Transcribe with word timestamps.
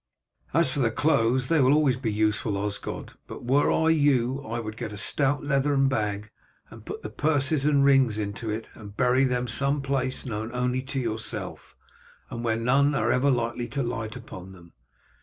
"As 0.51 0.71
for 0.71 0.79
the 0.79 0.89
clothes, 0.89 1.47
they 1.47 1.61
will 1.61 1.73
always 1.73 1.95
be 1.95 2.11
useful, 2.11 2.57
Osgod; 2.57 3.13
but 3.27 3.45
were 3.45 3.71
I 3.71 3.89
you 3.89 4.39
I 4.43 4.59
would 4.59 4.75
get 4.75 4.91
a 4.91 4.97
stout 4.97 5.43
leathern 5.43 5.87
bag 5.89 6.31
and 6.71 6.83
put 6.83 7.03
the 7.03 7.11
purses 7.11 7.67
and 7.67 7.85
rings 7.85 8.17
into 8.17 8.49
it, 8.49 8.71
and 8.73 8.97
bury 8.97 9.25
them 9.25 9.43
in 9.43 9.47
some 9.47 9.79
place 9.83 10.25
known 10.25 10.49
only 10.55 10.81
to 10.81 10.99
yourself, 10.99 11.75
and 12.31 12.43
where 12.43 12.57
none 12.57 12.95
are 12.95 13.11
ever 13.11 13.29
likely 13.29 13.67
to 13.67 13.83
light 13.83 14.15
upon 14.15 14.53
them. 14.53 14.73